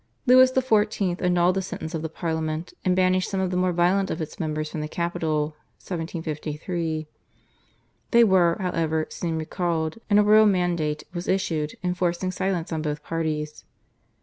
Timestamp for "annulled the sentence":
1.21-1.93